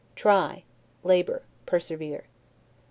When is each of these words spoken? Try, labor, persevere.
Try, 0.15 0.63
labor, 1.03 1.43
persevere. 1.67 2.25